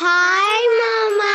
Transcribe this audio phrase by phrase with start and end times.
[0.00, 1.34] Hi மாமா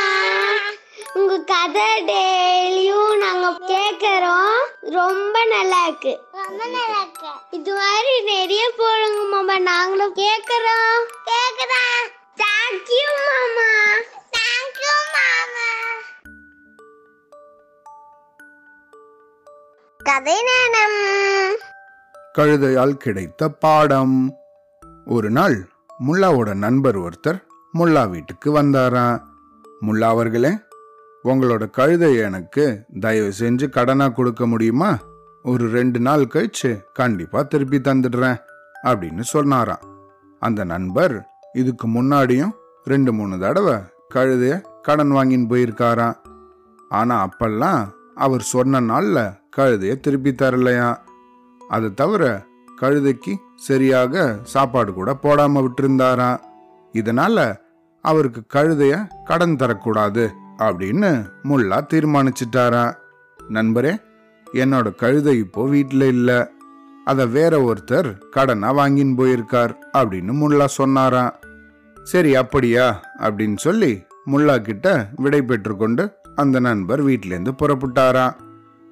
[1.13, 4.59] உங்க கதை டெய்லியும் நாங்க கேக்குறோம்.
[4.95, 6.13] ரொம்ப நல்லா இருக்கு.
[6.31, 7.31] ரொம்ப நல்லா இருக்கு.
[7.57, 11.01] இது மாதிரி நிறைய போடுங்க மாமா நாங்களும் கேக்குறோம்.
[11.29, 12.05] கேக்குறோம்
[12.41, 13.67] தேங்க்யூ மாமா
[14.37, 15.67] தேங்க்யூ மாமா
[19.99, 20.99] கதை நேரம்.
[22.37, 24.19] கழுதையால் கிடைத்த பாடம்.
[25.05, 25.57] ஒரு நாள்
[26.07, 27.39] முல்லாவோட நண்பர் ஒருத்தர்
[27.77, 29.21] முல்லா வீட்டுக்கு வந்தாராம்.
[29.81, 30.57] முல்லா அவர்களே
[31.23, 34.97] உங்களோட கழுதை எனக்கு தயவு செஞ்சு கடனா கொடுக்க முடியுமா?
[35.43, 38.37] ஒரு ரெண்டு நாள் கழிச்சு கண்டிப்பா திருப்பி தந்துடுறேன்
[38.83, 39.79] அப்படின்னு சொன்னாராம்.
[40.39, 42.51] அந்த நண்பர் இதுக்கு முன்னாடியும்
[42.83, 43.73] ரெண்டு மூணு தடவை
[44.13, 46.15] கழுதைய கடன் வாங்கின்னு போயிருக்காராம்.
[46.89, 50.95] ஆனா அப்பெல்லாம் அவர் சொன்ன நாள்ல கழுதைய திருப்பி தரலையா?
[51.69, 52.45] அதை தவிர
[52.81, 56.49] கழுதைக்கு சரியாக சாப்பாடு கூட போடாம விட்டுருந்தாராம்.
[56.93, 57.55] இதனால
[58.01, 60.23] அவருக்கு கழுதைய கடன் தரக்கூடாது
[60.57, 61.11] அப்படின்னு
[61.43, 62.85] முல்லா தீர்மானிச்சிட்டாரா.
[63.49, 63.93] நண்பரே
[64.53, 66.39] என்னோட கழுதை இப்போ வீட்டில் இல்லை.
[67.05, 71.33] அதை வேற ஒருத்தர் கடனா வாங்கின்னு போயிருக்கார் அப்படின்னு முல்லா சொன்னாராம்
[72.03, 72.85] சரி அப்படியா
[73.19, 76.03] அப்படின்னு சொல்லி முல்லா கிட்ட விடை பெற்றுக்கொண்டு
[76.35, 78.35] அந்த நண்பர் வீட்டிலேருந்து புறப்பட்டாராம்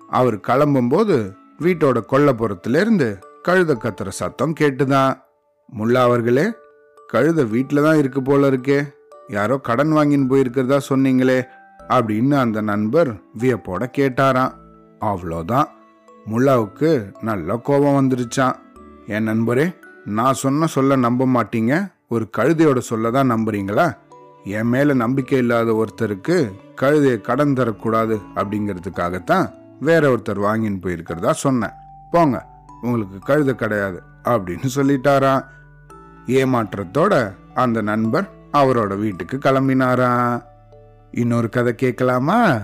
[0.10, 1.18] அவர் கிளம்பும்போது
[1.60, 3.08] வீட்டோட கொல்லப்புறத்திலிருந்து
[3.48, 5.14] கழுத கத்துற சத்தம் கேட்டுதான்.
[5.78, 6.46] முல்லா அவர்களே
[7.14, 8.80] கழுத வீட்டில் தான் இருக்கு போல இருக்கே.
[9.28, 11.40] யாரோ கடன் வாங்கின்னு போயிருக்கிறதா சொன்னீங்களே
[11.90, 14.54] அப்படின்னு அந்த நண்பர் வியப்போட கேட்டாராம்.
[15.02, 15.68] அவ்வளோதான்.
[16.26, 18.56] முல்லாவுக்கு நல்ல கோபம் வந்துருச்சான்
[19.06, 21.92] என் நண்பரே நான் சொன்ன சொல்ல நம்ப மாட்டீங்க?
[22.08, 23.98] ஒரு கழுதையோட சொல்ல தான் நம்புறீங்களா?
[24.44, 26.38] என் மேல நம்பிக்கை இல்லாத ஒருத்தருக்கு
[26.82, 31.76] கழுதையை கடன் தரக்கூடாது அப்படிங்கிறதுக்காகத்தான் வேற ஒருத்தர் வாங்கின்னு போயிருக்கிறதா சொன்னேன்.
[32.12, 32.46] போங்க
[32.82, 35.44] உங்களுக்கு கழுதை கிடையாது அப்படின்னு சொல்லிட்டாரான்
[36.30, 40.44] ஏமாற்றத்தோட அந்த நண்பர் அவரோட வீட்டுக்கு கிளம்பினாரா?
[41.12, 42.58] இன்னொரு கதை கேட்கலாமா?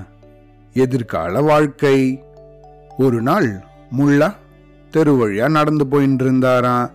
[0.74, 2.24] எதிர்கால வாழ்க்கை.
[2.98, 3.64] ஒரு நாள்
[3.98, 4.34] முல்லா
[4.92, 6.90] தெரு வழியா நடந்து போயின்னு இருந்தாராம்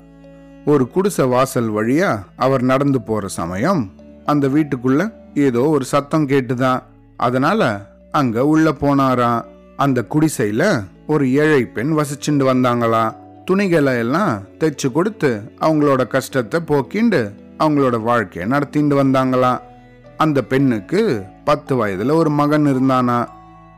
[0.66, 3.92] ஒரு குடிசை வாசல் வழியா அவர் நடந்து போற சமயம்
[4.26, 6.82] அந்த வீட்டுக்குள்ள ஏதோ ஒரு சத்தம் கேட்டுதான்
[7.16, 9.44] அதனால அங்க உள்ள போனாராம்
[9.76, 13.14] அந்த குடிசையில ஒரு ஏழை பெண் வசிச்சுண்டு வந்தாங்களாம்
[13.44, 19.60] துணிகளை எல்லாம் தைச்சு கொடுத்து அவங்களோட கஷ்டத்தை போக்கிண்டு அவங்களோட வாழ்க்கையை நடத்திண்டு வந்தாங்களாம்
[20.16, 23.26] அந்த பெண்ணுக்கு பத்து வயதுல ஒரு மகன் இருந்தானா?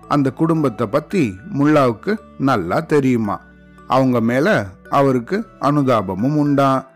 [0.09, 3.41] அந்த குடும்பத்தை பத்தி முல்லாவுக்கு நல்லா தெரியுமா?
[3.89, 6.91] அவங்க மேல அவருக்கு அனுதாபமும் உண்டா?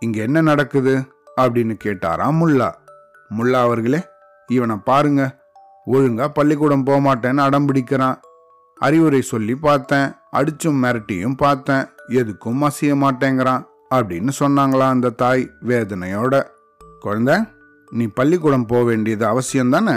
[0.00, 1.02] இங்க என்ன நடக்குது?
[1.40, 2.70] அப்படின்னு கேட்டாராம் முல்லா.
[3.38, 4.00] முல்லா அவர்களே
[4.46, 5.45] இவனை பாருங்க.
[5.86, 8.20] ஒழுங்கா பள்ளிக்கூடம் போக மாட்டேன்னு அடம் பிடிக்கிறான்.
[8.78, 10.12] அறிவுரை சொல்லி பார்த்தேன்.
[10.32, 11.86] அடிச்சும் மிரட்டியும் பார்த்தேன்.
[12.08, 13.64] எதுக்கும் அசைய மாட்டேங்கிறான்
[13.94, 16.42] அப்படின்னு சொன்னாங்களாம் அந்த தாய் வேதனையோட.
[17.00, 17.38] குழந்தை
[17.90, 19.92] நீ பள்ளிக்கூடம் போக வேண்டியது அவசியம் தானே?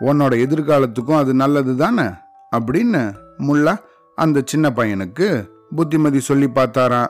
[0.00, 2.08] உன்னோட எதிர்காலத்துக்கும் அது நல்லது தானே?
[2.56, 3.76] அப்படின்னு முல்லா
[4.14, 7.08] அந்த சின்ன பையனுக்கு புத்திமதி சொல்லி பார்த்தாராம்.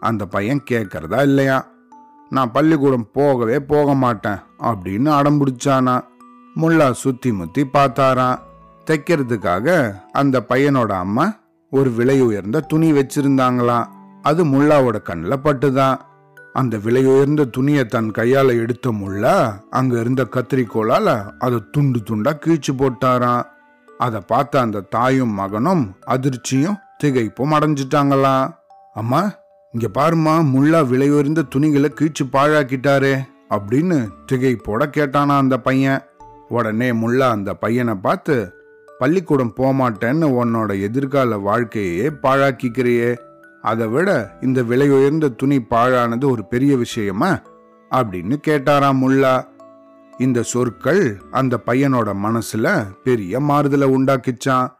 [0.00, 1.66] அந்த பையன் கேட்கறதா இல்லையா?
[2.30, 6.00] நான் பள்ளிக்கூடம் போகவே போக மாட்டேன் அப்படின்னு அடம் பிடிச்சானா.
[6.60, 8.38] முல்லா சுத்தி முத்தி பார்த்தாராம்.
[8.90, 11.36] தைக்கிறதுக்காக அந்த பையனோட அம்மா
[11.70, 13.86] ஒரு விலை உயர்ந்த துணி வச்சிருந்தாங்களாம்.
[14.22, 15.96] அது முல்லாவோட கண்ணில் பட்டுதான்.
[16.52, 22.72] அந்த விலை உயர்ந்த துணியை தன் கையால எடுத்த முல்லா அங்க இருந்த கத்திரிக்கோளால அதை துண்டு துண்டா கீழ்ச்சி
[22.72, 23.42] போட்டாராம்.
[23.98, 28.54] அதை பார்த்த அந்த தாயும் மகனும் அதிர்ச்சியும் திகைப்பும் அடைஞ்சிட்டாங்களாம்.
[28.94, 29.32] அம்மா
[29.72, 33.18] இங்க பாருமா முல்லா விலையுயர்ந்த துணிகளை கீழ்ச்சி பாழாக்கிட்டாரே
[33.50, 36.02] அப்படின்னு திகைப்போட கேட்டானா அந்த பையன்.
[36.48, 38.52] உடனே முல்லா அந்த பையனை பார்த்து
[38.98, 43.16] பள்ளிக்கூடம் போமாட்டேன்னு உன்னோட எதிர்கால வாழ்க்கையே பாழாக்கிக்கிறியே.
[43.62, 47.40] அதை விட இந்த விலை உயர்ந்த துணி பாழானது ஒரு பெரிய விஷயமா?
[47.90, 49.44] அப்படின்னு கேட்டாராம் முல்லா.
[50.18, 54.72] இந்த சொற்கள் அந்த பையனோட மனசுல பெரிய மாறுதலை உண்டாக்கிச்சான்.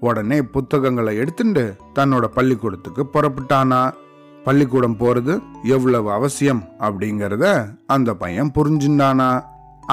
[0.00, 3.92] உடனே புத்தகங்களை எடுத்துட்டு தன்னோட பள்ளிக்கூடத்துக்கு புறப்பட்டானா.
[4.44, 9.42] பள்ளிக்கூடம் போறது எவ்வளவு அவசியம் அப்படிங்கிறத அந்த பையன் புரிஞ்சுண்டானா.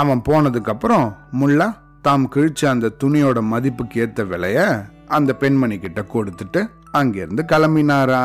[0.01, 1.07] அவன் போனதுக்கப்புறம்
[1.39, 1.67] முல்லா
[2.01, 4.59] தாம் கிழிச்ச அந்த துணியோட மதிப்புக்கு ஏத்த விலைய
[5.07, 6.61] அந்த பெண்மணி கிட்ட கொடுத்துட்டு
[6.91, 8.23] அங்கிருந்து கிளம்பினாரா?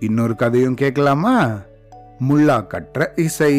[0.00, 1.34] இன்னொரு கதையும் கேட்கலாமா?
[2.28, 3.54] முல்லா கற்ற இசை.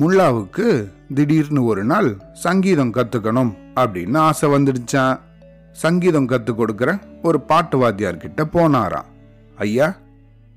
[0.00, 0.66] முல்லாவுக்கு
[1.14, 5.16] திடீர்னு ஒரு நாள் சங்கீதம் கத்துக்கணும் அப்படின்னு ஆசை வந்துடுச்சான்
[5.72, 6.90] சங்கீதம் கத்து கொடுக்குற
[7.22, 9.08] ஒரு பாட்டு வாத்தியார் கிட்ட போனாராம்.
[9.58, 9.88] ஐயா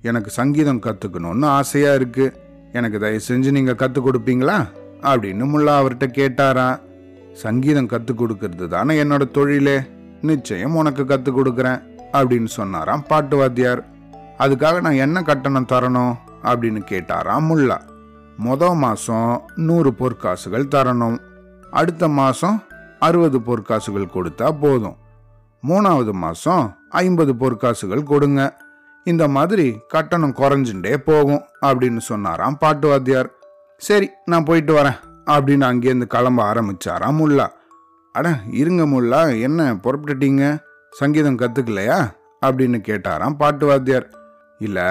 [0.01, 2.25] எனக்கு சங்கீதம் கத்துக்கணும்னு ஆசையா இருக்கு.
[2.71, 4.59] எனக்கு தயவு செஞ்சு நீங்க கத்து கொடுப்பீங்களா?
[5.01, 6.81] அப்படின்னு முல்லா அவர்கிட்ட கேட்டாராம்
[7.33, 9.79] சங்கீதம் கத்து கொடுக்கறது தானே என்னோட தொழிலே?
[10.21, 11.81] நிச்சயம் உனக்கு கத்து கொடுக்குறேன்
[12.13, 13.85] அப்படின்னு சொன்னாராம் பாட்டு வாத்தியார்
[14.37, 16.13] அதுக்காக நான் என்ன கட்டணம் தரணும்?
[16.43, 17.81] அப்படின்னு கேட்டாராம் முல்லா.
[18.45, 21.17] முத மாசம் நூறு பொற்காசுகள் தரணும்.
[21.71, 22.63] அடுத்த மாசம்
[22.99, 24.95] அறுபது பொற்காசுகள் கொடுத்தா போதும்.
[25.67, 28.57] மூணாவது மாசம் ஐம்பது பொற்காசுகள் கொடுங்க.
[29.03, 33.31] இந்த மாதிரி கட்டணம் குறைஞ்சுட்டே போகும் அப்படின்னு சொன்னாராம் பாட்டு வாத்தியார்
[33.81, 34.95] சரி நான் போயிட்டு வரேன்
[35.25, 37.47] அப்படின்னு அங்கேருந்து கிளம்ப ஆரம்பிச்சாராம் முல்லா.
[38.11, 40.59] அட இருங்க முல்லா என்ன புறப்பட்டுட்டீங்க?
[40.91, 42.11] சங்கீதம் கத்துக்கலையா?
[42.45, 44.09] அப்படின்னு கேட்டாராம் பாட்டு வாத்தியார்.
[44.59, 44.81] இல்ல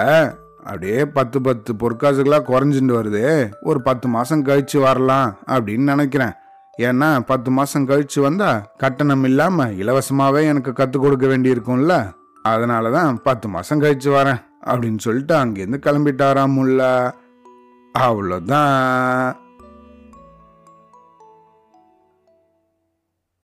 [0.57, 6.31] அப்படியே பத்து பத்து பொற்காசுகளாக குறைஞ்சுட்டு வருது ஒரு பத்து மாசம் கழிச்சு வரலாம் அப்படின்னு நினைக்கிறேன்.
[6.77, 12.11] ஏன்னா பத்து மாசம் கழிச்சு வந்தா கட்டணம் இல்லாம இலவசமாகவே எனக்கு கற்றுக் கொடுக்க வேண்டியிருக்கும்ல.
[12.47, 17.11] அதனாலதான் பத்து மாசம் கழிச்சு வரேன் அப்படின்னு சொல்லிட்டு அங்கேருந்து கிளம்பிட்டாராம் முல்லா.
[17.95, 19.40] அவ்வளோதான்